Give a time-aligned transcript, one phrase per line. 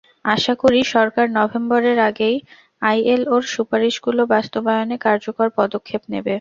[0.25, 2.37] আশা করি, সরকার নভেম্বরের আগেই
[2.81, 6.29] আইএলওর সুপারিশগুলো বাস্তবায়নে কার্যকর পদক্ষেপ নেবে।